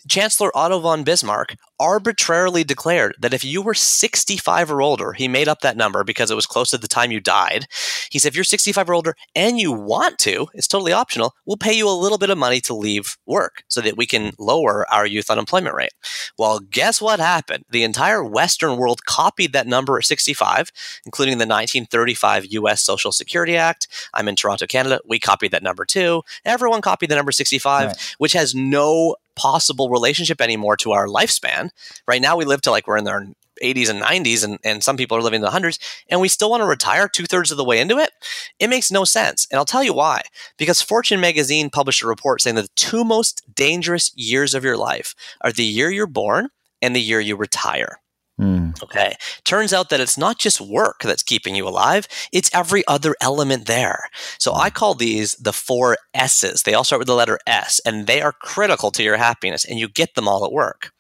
[0.09, 5.49] Chancellor Otto von Bismarck arbitrarily declared that if you were 65 or older, he made
[5.49, 7.67] up that number because it was close to the time you died.
[8.11, 11.57] He said, if you're 65 or older and you want to, it's totally optional, we'll
[11.57, 14.87] pay you a little bit of money to leave work so that we can lower
[14.93, 15.93] our youth unemployment rate.
[16.39, 17.65] Well, guess what happened?
[17.71, 20.73] The entire Western world copied that number at 65,
[21.05, 23.89] including the 1935 US Social Security Act.
[24.15, 25.01] I'm in Toronto, Canada.
[25.07, 26.23] We copied that number too.
[26.45, 28.15] Everyone copied the number 65, right.
[28.19, 31.71] which has no possible relationship anymore to our lifespan.
[32.07, 33.25] Right now, we live to like we're in our
[33.63, 36.51] 80s and 90s, and, and some people are living in the hundreds, and we still
[36.51, 38.11] want to retire two thirds of the way into it.
[38.59, 39.47] It makes no sense.
[39.51, 40.23] And I'll tell you why.
[40.57, 44.77] Because Fortune magazine published a report saying that the two most dangerous years of your
[44.77, 46.49] life are the year you're born
[46.81, 48.01] and the year you retire.
[48.39, 48.81] Mm.
[48.83, 49.17] Okay.
[49.45, 53.67] Turns out that it's not just work that's keeping you alive, it's every other element
[53.67, 54.05] there.
[54.39, 56.63] So I call these the four S's.
[56.63, 59.79] They all start with the letter S, and they are critical to your happiness, and
[59.79, 60.93] you get them all at work.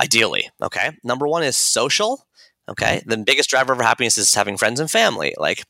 [0.00, 0.50] Ideally.
[0.62, 0.92] Okay.
[1.04, 2.26] Number one is social.
[2.68, 3.02] Okay.
[3.06, 5.34] The biggest driver of happiness is having friends and family.
[5.38, 5.64] Like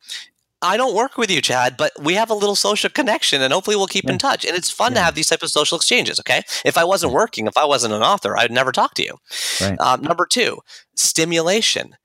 [0.63, 3.77] I don't work with you, Chad, but we have a little social connection and hopefully
[3.77, 4.13] we'll keep yeah.
[4.13, 4.45] in touch.
[4.45, 5.01] And it's fun yeah.
[5.01, 6.21] to have these type of social exchanges.
[6.21, 6.43] Okay.
[6.65, 9.19] If I wasn't working, if I wasn't an author, I'd never talk to you.
[9.61, 9.79] Right.
[9.81, 10.61] Um, number two,
[10.95, 11.97] stimulation.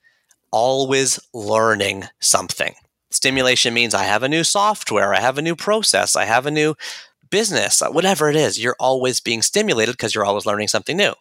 [0.52, 2.74] Always learning something.
[3.12, 6.52] Stimulation means I have a new software, I have a new process, I have a
[6.52, 6.76] new
[7.30, 8.62] business, uh, whatever it is.
[8.62, 11.13] You're always being stimulated because you're always learning something new.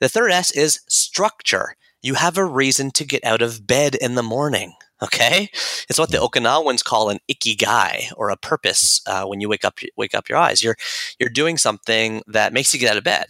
[0.00, 1.76] The third S is structure.
[2.02, 4.74] You have a reason to get out of bed in the morning.
[5.02, 5.48] Okay,
[5.88, 9.00] it's what the Okinawans call an ikigai or a purpose.
[9.06, 10.62] Uh, when you wake up, wake up your eyes.
[10.62, 10.76] You're
[11.18, 13.28] you're doing something that makes you get out of bed.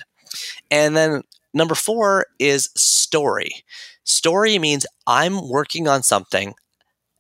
[0.71, 1.23] And then
[1.55, 3.63] number four is story.
[4.05, 6.55] Story means I'm working on something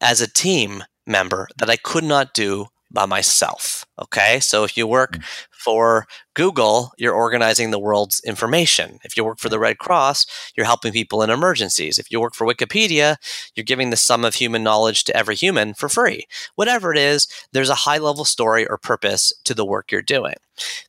[0.01, 3.87] as a team member that I could not do by myself.
[4.01, 4.41] Okay.
[4.41, 5.25] So if you work mm.
[5.51, 8.99] for Google, you're organizing the world's information.
[9.05, 10.27] If you work for the Red Cross,
[10.57, 11.99] you're helping people in emergencies.
[11.99, 13.17] If you work for Wikipedia,
[13.55, 16.27] you're giving the sum of human knowledge to every human for free.
[16.57, 20.35] Whatever it is, there's a high level story or purpose to the work you're doing.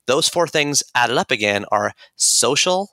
[0.07, 2.91] Those four things added up again are social,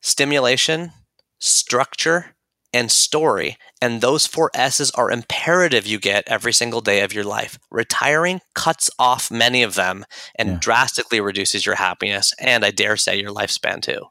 [0.00, 0.92] stimulation,
[1.38, 2.36] structure,
[2.72, 3.56] and story.
[3.80, 7.58] And those four S's are imperative you get every single day of your life.
[7.70, 10.04] Retiring cuts off many of them
[10.36, 10.58] and yeah.
[10.60, 14.06] drastically reduces your happiness and I dare say your lifespan too.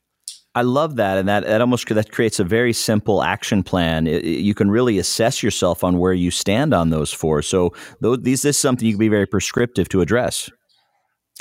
[0.53, 4.05] I love that, and that that almost that creates a very simple action plan.
[4.05, 7.41] It, you can really assess yourself on where you stand on those four.
[7.41, 10.49] So, those, these this is something you can be very prescriptive to address.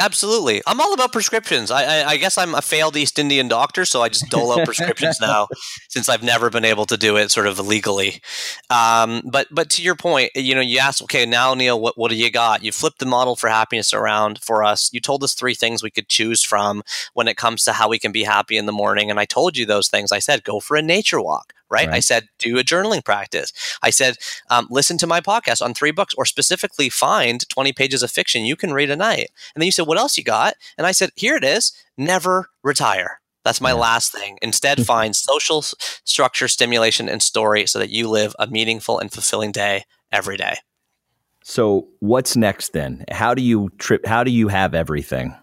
[0.00, 0.62] Absolutely.
[0.66, 1.70] I'm all about prescriptions.
[1.70, 4.64] I, I, I, guess I'm a failed East Indian doctor, so I just dole out
[4.64, 5.48] prescriptions now
[5.90, 8.22] since I've never been able to do it sort of legally.
[8.70, 12.10] Um, but but to your point, you know, you asked, okay, now Neil, what, what
[12.10, 12.64] do you got?
[12.64, 14.90] You flipped the model for happiness around for us.
[14.92, 16.82] You told us three things we could choose from
[17.12, 19.10] when it comes to how we can be happy in the morning.
[19.10, 20.12] And I told you those things.
[20.12, 21.86] I said, go for a nature walk right?
[21.86, 21.96] right?
[21.96, 23.52] I said, do a journaling practice.
[23.82, 24.16] I said,
[24.50, 28.44] um, listen to my podcast on three books, or specifically find 20 pages of fiction
[28.44, 29.30] you can read a night.
[29.54, 30.54] And then you said, what else you got?
[30.76, 33.20] And I said, here it is never retire.
[33.44, 33.76] That's my yeah.
[33.76, 34.38] last thing.
[34.42, 39.52] Instead, find social structure, stimulation, and story so that you live a meaningful and fulfilling
[39.52, 40.56] day every day.
[41.42, 43.04] So, what's next then?
[43.10, 44.04] How do you trip?
[44.04, 45.34] How do you have everything?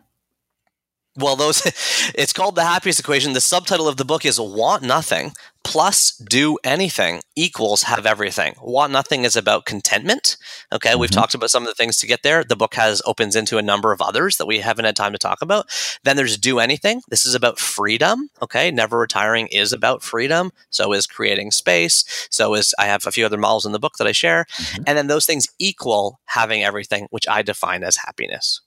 [1.17, 1.61] Well, those
[2.15, 3.33] it's called the happiness equation.
[3.33, 5.33] The subtitle of the book is want nothing
[5.67, 8.55] plus do anything equals have everything.
[8.61, 10.37] Want nothing is about contentment.
[10.71, 10.99] Okay, mm-hmm.
[10.99, 12.43] we've talked about some of the things to get there.
[12.43, 15.17] The book has opens into a number of others that we haven't had time to
[15.17, 15.67] talk about.
[16.03, 17.01] Then there's do anything.
[17.09, 18.29] This is about freedom.
[18.41, 20.51] Okay, never retiring is about freedom.
[20.69, 22.27] So is creating space.
[22.31, 24.45] So is I have a few other models in the book that I share.
[24.53, 24.83] Mm-hmm.
[24.87, 28.61] And then those things equal having everything, which I define as happiness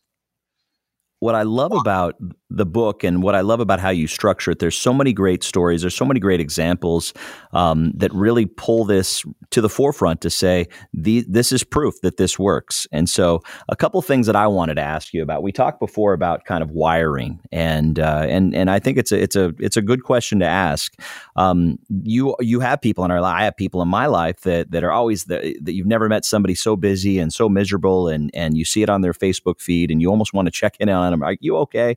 [1.20, 2.16] what I love about
[2.50, 5.44] the book and what I love about how you structure it, there's so many great
[5.44, 5.82] stories.
[5.82, 7.14] There's so many great examples
[7.52, 12.38] um, that really pull this to the forefront to say this is proof that this
[12.38, 12.86] works.
[12.92, 15.42] And so, a couple things that I wanted to ask you about.
[15.42, 19.22] We talked before about kind of wiring, and uh, and and I think it's a
[19.22, 20.94] it's a it's a good question to ask.
[21.36, 23.20] Um, you you have people in our.
[23.20, 26.24] I have people in my life that that are always the, that you've never met
[26.24, 29.90] somebody so busy and so miserable, and and you see it on their Facebook feed,
[29.90, 31.22] and you almost want to check in on them.
[31.22, 31.96] Are you okay?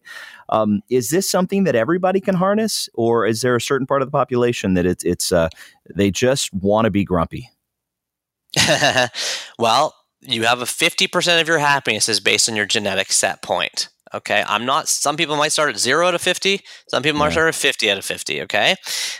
[0.49, 4.07] Um, is this something that everybody can harness, or is there a certain part of
[4.07, 5.49] the population that it's it's uh,
[5.95, 7.49] they just want to be grumpy?
[9.59, 13.41] well, you have a fifty percent of your happiness is based on your genetic set
[13.41, 13.89] point.
[14.13, 14.43] Okay.
[14.47, 16.61] I'm not, some people might start at zero out of 50.
[16.87, 18.41] Some people might start at 50 out of 50.
[18.43, 18.75] Okay.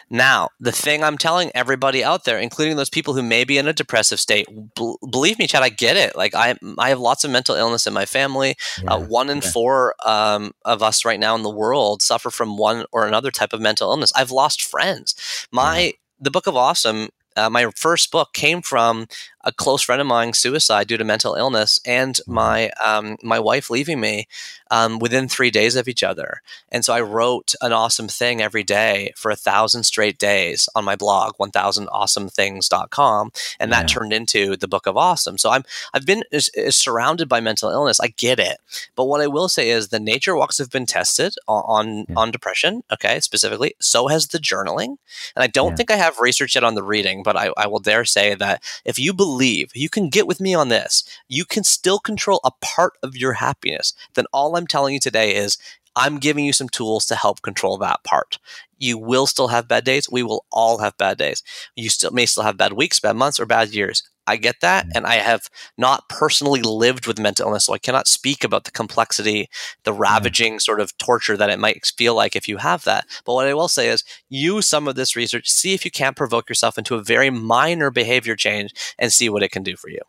[0.10, 3.68] Now, the thing I'm telling everybody out there, including those people who may be in
[3.68, 6.16] a depressive state, b- believe me, Chad, I get it.
[6.16, 8.52] Like, I, I have lots of mental illness in my family.
[8.52, 8.94] Uh, yeah.
[8.94, 9.52] Uh, one in yeah.
[9.52, 13.54] four um, of us right now in the world suffer from one or another type
[13.54, 14.14] of mental illness.
[14.16, 15.48] I've lost friends.
[15.52, 15.92] My, yeah.
[16.20, 19.08] the Book of Awesome uh, my first book came from
[19.44, 22.34] a close friend of mine suicide due to mental illness and mm-hmm.
[22.34, 24.28] my um, my wife leaving me
[24.74, 26.42] um, within three days of each other.
[26.72, 30.84] And so I wrote an awesome thing every day for a thousand straight days on
[30.84, 33.32] my blog, 1000awesomethings.com.
[33.60, 33.88] And that yeah.
[33.88, 35.38] turned into the book of awesome.
[35.38, 38.00] So I'm, I've been is, is surrounded by mental illness.
[38.00, 38.58] I get it.
[38.96, 42.16] But what I will say is the nature walks have been tested on, on, yeah.
[42.18, 42.82] on depression.
[42.92, 43.20] Okay.
[43.20, 43.76] Specifically.
[43.80, 44.98] So has the journaling.
[45.36, 45.76] And I don't yeah.
[45.76, 48.64] think I have research yet on the reading, but I, I will dare say that
[48.86, 52.52] if you believe you can get with me on this, you can still control a
[52.62, 55.58] part of your happiness, then all I'm telling you today is
[55.96, 58.40] I'm giving you some tools to help control that part.
[58.80, 60.10] You will still have bad days.
[60.10, 61.44] We will all have bad days.
[61.76, 64.04] You still may still have bad weeks, bad months, or bad years.
[64.28, 64.88] I get that.
[64.88, 64.92] Mm.
[64.96, 67.66] And I have not personally lived with mental illness.
[67.66, 69.50] So I cannot speak about the complexity,
[69.84, 70.00] the mm.
[70.00, 73.06] ravaging sort of torture that it might feel like if you have that.
[73.26, 76.18] But what I will say is use some of this research, see if you can't
[76.18, 79.90] provoke yourself into a very minor behavior change and see what it can do for
[79.90, 80.00] you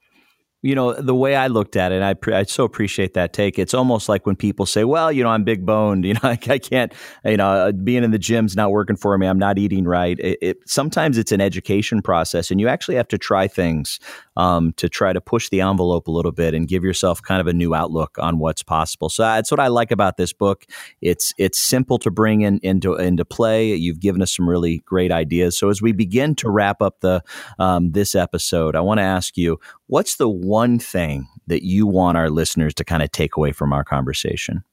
[0.65, 3.59] you know the way I looked at it, I pre- I so appreciate that take.
[3.59, 6.07] It's almost like when people say, "Well, you know, I'm big boned.
[6.07, 6.91] You know, I, I can't.
[7.23, 9.27] You know, uh, being in the gym's not working for me.
[9.27, 13.09] I'm not eating right." It, it, sometimes it's an education process, and you actually have
[13.09, 14.01] to try things
[14.39, 17.47] um, to try to push the envelope a little bit and give yourself kind of
[17.47, 19.11] a new outlook on what's possible.
[19.11, 20.65] So that's what I like about this book.
[21.03, 23.75] It's it's simple to bring in into into play.
[23.75, 25.59] You've given us some really great ideas.
[25.59, 27.23] So as we begin to wrap up the
[27.59, 32.17] um, this episode, I want to ask you, what's the one thing that you want
[32.17, 34.65] our listeners to kind of take away from our conversation?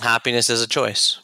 [0.00, 1.20] Happiness is a choice.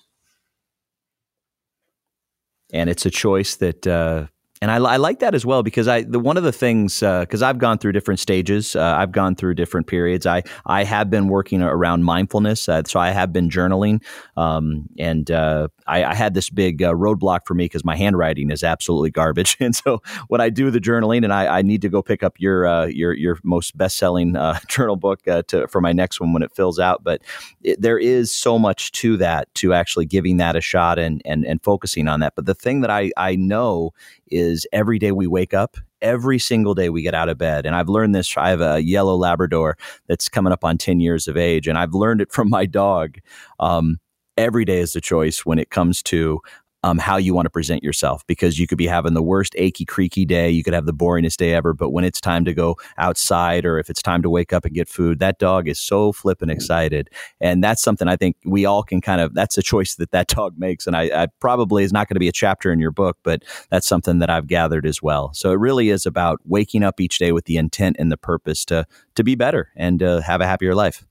[2.72, 4.26] And it's a choice that uh,
[4.62, 7.42] and I, I, like that as well because I the one of the things because
[7.42, 10.24] uh, I've gone through different stages, uh, I've gone through different periods.
[10.24, 14.00] I I have been working around mindfulness, uh, so I have been journaling,
[14.36, 18.50] um, and uh, I, I, had this big uh, roadblock for me because my handwriting
[18.52, 19.56] is absolutely garbage.
[19.62, 22.34] And so when I do the journaling, and I, I need to go pick up
[22.38, 24.36] your uh, your your most best selling
[24.68, 27.20] journal book to for my next one when it fills out, but
[27.62, 31.44] it, there is so much to that to actually giving that a shot and and
[31.44, 32.36] and focusing on that.
[32.36, 33.92] But the thing that I I know
[34.32, 37.66] is every day we wake up, every single day we get out of bed.
[37.66, 38.36] And I've learned this.
[38.36, 41.94] I have a yellow Labrador that's coming up on 10 years of age, and I've
[41.94, 43.18] learned it from my dog.
[43.60, 43.98] Um,
[44.36, 46.40] every day is a choice when it comes to
[46.82, 49.84] um, how you want to present yourself because you could be having the worst achy
[49.84, 50.50] creaky day.
[50.50, 51.72] You could have the boringest day ever.
[51.72, 54.74] But when it's time to go outside or if it's time to wake up and
[54.74, 57.08] get food, that dog is so flippin' excited.
[57.40, 60.28] And that's something I think we all can kind of, that's a choice that that
[60.28, 60.86] dog makes.
[60.86, 63.42] And I, I probably is not going to be a chapter in your book, but
[63.70, 65.32] that's something that I've gathered as well.
[65.34, 68.64] So it really is about waking up each day with the intent and the purpose
[68.66, 71.04] to, to be better and uh, have a happier life.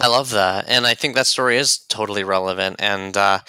[0.00, 0.64] I love that.
[0.68, 2.76] And I think that story is totally relevant.
[2.78, 3.40] And, uh,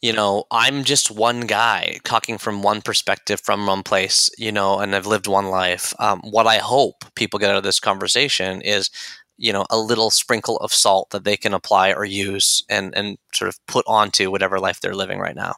[0.00, 4.78] you know, I'm just one guy talking from one perspective from one place, you know,
[4.78, 5.92] and I've lived one life.
[5.98, 8.88] Um, what I hope people get out of this conversation is,
[9.36, 13.18] you know, a little sprinkle of salt that they can apply or use and, and
[13.34, 15.54] sort of put onto whatever life they're living right now.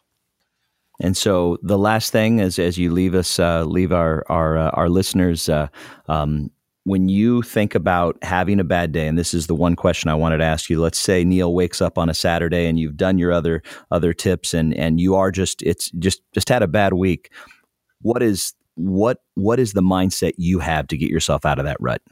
[1.01, 4.71] And so the last thing is, as you leave us, uh, leave our our uh,
[4.71, 5.67] our listeners, uh,
[6.07, 6.51] um,
[6.85, 10.15] when you think about having a bad day, and this is the one question I
[10.15, 10.81] wanted to ask you.
[10.81, 14.55] Let's say Neil wakes up on a Saturday and you've done your other other tips,
[14.55, 17.33] and and you are just it's just just had a bad week.
[18.03, 21.79] What is what what is the mindset you have to get yourself out of that
[21.81, 22.03] rut?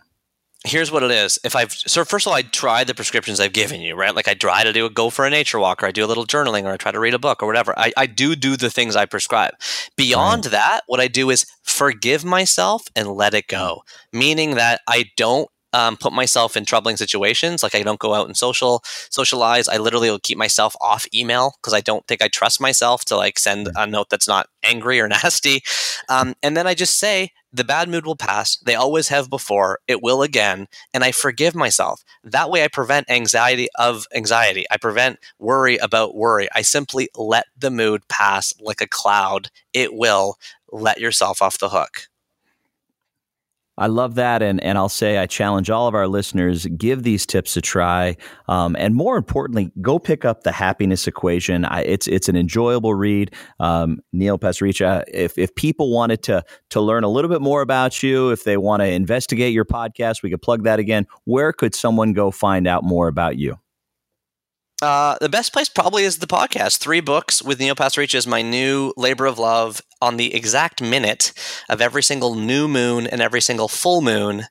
[0.64, 1.38] Here's what it is.
[1.44, 4.14] If I've so first of all, I try the prescriptions I've given you, right?
[4.14, 6.06] Like I try to do a go for a nature walk, or I do a
[6.06, 7.76] little journaling, or I try to read a book, or whatever.
[7.78, 9.54] I, I do do the things I prescribe.
[9.96, 10.52] Beyond right.
[10.52, 13.82] that, what I do is forgive myself and let it go.
[14.12, 17.62] Meaning that I don't um, put myself in troubling situations.
[17.62, 19.68] Like I don't go out and social socialize.
[19.68, 23.16] I literally will keep myself off email because I don't think I trust myself to
[23.16, 25.62] like send a note that's not angry or nasty.
[26.08, 28.56] Um, and then I just say the bad mood will pass.
[28.56, 29.80] They always have before.
[29.86, 30.68] It will again.
[30.94, 32.02] And I forgive myself.
[32.24, 34.64] That way I prevent anxiety of anxiety.
[34.70, 36.48] I prevent worry about worry.
[36.54, 39.50] I simply let the mood pass like a cloud.
[39.72, 40.36] It will
[40.70, 42.08] let yourself off the hook.
[43.78, 47.24] I love that, and and I'll say I challenge all of our listeners: give these
[47.24, 51.64] tips a try, um, and more importantly, go pick up the Happiness Equation.
[51.64, 53.34] I, it's it's an enjoyable read.
[53.60, 58.02] Um, Neil Pasricha, if if people wanted to to learn a little bit more about
[58.02, 61.06] you, if they want to investigate your podcast, we could plug that again.
[61.24, 63.61] Where could someone go find out more about you?
[64.82, 66.78] Uh, the best place probably is the podcast.
[66.78, 71.32] Three books with Neil Pasricha is my new labor of love on the exact minute
[71.68, 74.46] of every single new moon and every single full moon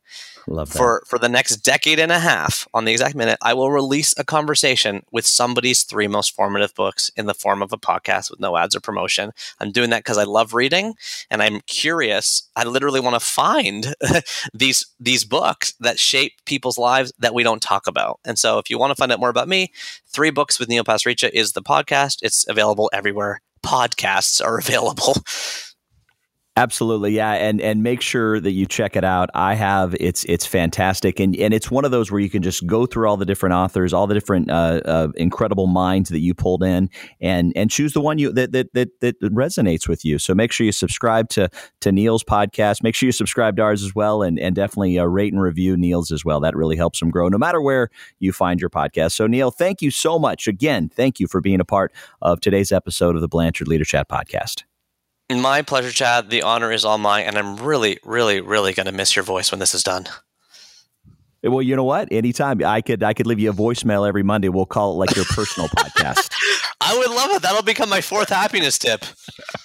[0.48, 0.78] Love that.
[0.78, 4.14] For for the next decade and a half, on the exact minute, I will release
[4.18, 8.40] a conversation with somebody's three most formative books in the form of a podcast with
[8.40, 9.32] no ads or promotion.
[9.60, 10.96] I'm doing that because I love reading
[11.30, 12.50] and I'm curious.
[12.56, 13.96] I literally want to find
[14.54, 18.20] these these books that shape people's lives that we don't talk about.
[18.26, 19.72] And so, if you want to find out more about me,
[20.08, 22.20] three books with Neil Pasricha is the podcast.
[22.22, 25.16] It's available everywhere podcasts are available.
[26.58, 29.30] Absolutely, yeah, and and make sure that you check it out.
[29.34, 32.68] I have it's it's fantastic, and and it's one of those where you can just
[32.68, 36.34] go through all the different authors, all the different uh, uh, incredible minds that you
[36.34, 36.90] pulled in,
[37.22, 40.20] and and choose the one you that, that that that resonates with you.
[40.20, 42.84] So make sure you subscribe to to Neil's podcast.
[42.84, 45.78] Make sure you subscribe to ours as well, and and definitely uh, rate and review
[45.78, 46.42] Neil's as well.
[46.42, 49.14] That really helps them grow, no matter where you find your podcast.
[49.14, 50.90] So Neil, thank you so much again.
[50.90, 54.64] Thank you for being a part of today's episode of the Blanchard Leader Chat podcast.
[55.40, 56.30] My pleasure, Chad.
[56.30, 59.52] The honor is all mine, and I'm really, really, really going to miss your voice
[59.52, 60.08] when this is done.
[61.44, 62.08] Well, you know what?
[62.12, 64.50] Anytime I could, I could leave you a voicemail every Monday.
[64.50, 66.32] We'll call it like your personal podcast.
[66.82, 67.42] I would love it.
[67.42, 69.06] That'll become my fourth happiness tip.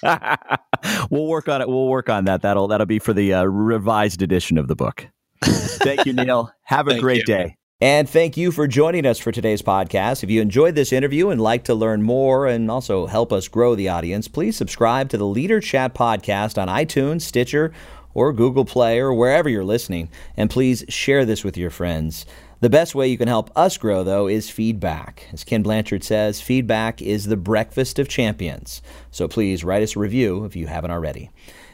[1.11, 1.67] we'll work on it.
[1.67, 2.41] We'll work on that.
[2.41, 5.07] That'll that'll be for the uh, revised edition of the book.
[5.43, 6.51] Thank you, Neil.
[6.63, 7.25] Have a Thank great you.
[7.25, 7.57] day.
[7.79, 10.23] And thank you for joining us for today's podcast.
[10.23, 13.75] If you enjoyed this interview and like to learn more and also help us grow
[13.75, 17.71] the audience, please subscribe to the Leader Chat podcast on iTunes, Stitcher,
[18.15, 20.09] or Google Play, or wherever you're listening.
[20.35, 22.25] And please share this with your friends.
[22.61, 25.27] The best way you can help us grow, though, is feedback.
[25.31, 28.81] As Ken Blanchard says, feedback is the breakfast of champions.
[29.11, 31.29] So please write us a review if you haven't already.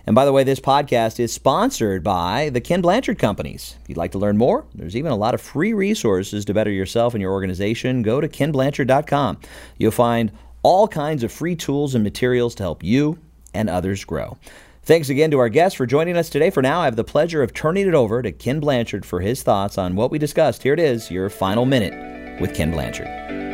[0.06, 3.78] And by the way, this podcast is sponsored by the Ken Blanchard Companies.
[3.82, 6.72] If you'd like to learn more, there's even a lot of free resources to better
[6.72, 8.02] yourself and your organization.
[8.02, 9.40] Go to kenblanchard.com.
[9.78, 13.18] You'll find all kinds of free tools and materials to help you
[13.54, 14.38] and others grow.
[14.84, 16.50] Thanks again to our guests for joining us today.
[16.50, 19.42] For now, I have the pleasure of turning it over to Ken Blanchard for his
[19.42, 20.64] thoughts on what we discussed.
[20.64, 23.53] Here it is, your final minute with Ken Blanchard.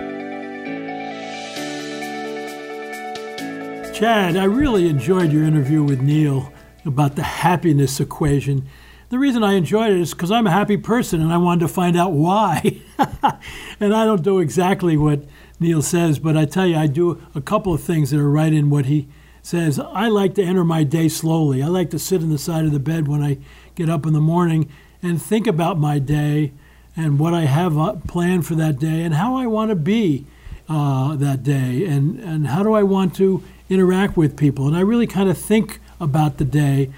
[3.99, 6.53] Chad, I really enjoyed your interview with Neil
[6.85, 8.65] about the happiness equation.
[9.09, 11.67] The reason I enjoyed it is because I'm a happy person and I wanted to
[11.67, 12.79] find out why.
[12.97, 15.25] and I don't do exactly what
[15.59, 18.53] Neil says, but I tell you, I do a couple of things that are right
[18.53, 19.09] in what he
[19.41, 19.77] says.
[19.77, 21.61] I like to enter my day slowly.
[21.61, 23.37] I like to sit on the side of the bed when I
[23.75, 24.71] get up in the morning
[25.03, 26.53] and think about my day
[26.95, 30.25] and what I have uh, planned for that day and how I want to be
[30.69, 34.67] uh, that day, and and how do I want to interact with people?
[34.67, 36.91] And I really kind of think about the day,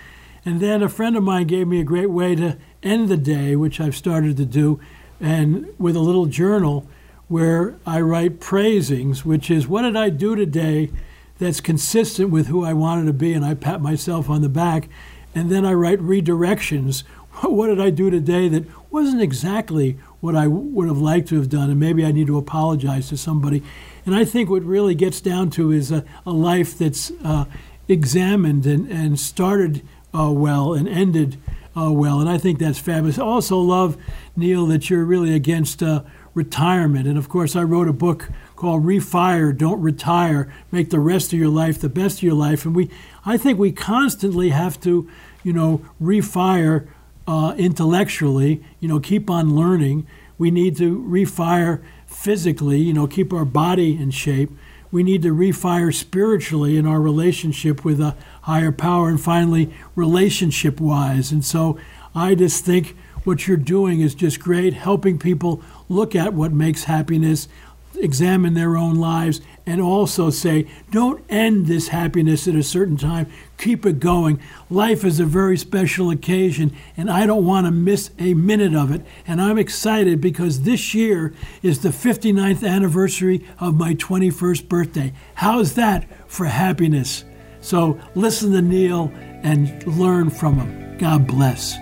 [0.43, 3.55] and then a friend of mine gave me a great way to end the day,
[3.55, 4.80] which I've started to do,
[5.19, 6.88] and with a little journal
[7.28, 10.91] where I write praisings, which is what did I do today
[11.38, 14.89] that's consistent with who I wanted to be, and I pat myself on the back,
[15.34, 17.03] and then I write redirections.
[17.43, 21.49] What did I do today that wasn't exactly what I would have liked to have
[21.49, 23.63] done, and maybe I need to apologize to somebody.
[24.05, 27.45] And I think what really gets down to is a, a life that's uh,
[27.87, 29.81] examined and, and started
[30.13, 31.37] uh, well and ended
[31.75, 32.19] uh, well.
[32.19, 33.19] And I think that's fabulous.
[33.19, 33.97] I also love,
[34.35, 37.07] Neil, that you're really against uh, retirement.
[37.07, 41.39] And of course, I wrote a book called Refire, Don't Retire, Make the Rest of
[41.39, 42.65] Your Life the Best of Your Life.
[42.65, 42.89] And we,
[43.25, 45.09] I think we constantly have to,
[45.43, 46.87] you know, refire
[47.27, 50.07] uh, intellectually, you know, keep on learning.
[50.37, 51.83] We need to refire
[52.22, 54.51] physically, you know, keep our body in shape.
[54.91, 60.80] We need to refire spiritually in our relationship with a higher power, and finally, relationship
[60.80, 61.32] wise.
[61.32, 61.80] And so
[62.13, 66.84] I just think what you're doing is just great, helping people look at what makes
[66.84, 67.47] happiness,
[67.95, 73.27] examine their own lives, and also say, don't end this happiness at a certain time.
[73.57, 74.39] Keep it going.
[74.69, 78.91] Life is a very special occasion, and I don't want to miss a minute of
[78.91, 79.01] it.
[79.27, 85.13] And I'm excited because this year is the 59th anniversary of my 21st birthday.
[85.35, 87.23] How's that for happiness?
[87.61, 89.11] So listen to Neil
[89.43, 90.97] and learn from him.
[90.97, 91.75] God bless.